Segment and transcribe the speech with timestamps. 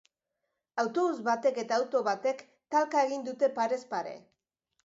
[0.83, 2.43] Autobus batek eta auto batek
[2.77, 4.17] talka egin dute parez pare.